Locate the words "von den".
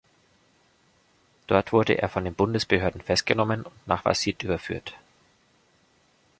2.09-2.33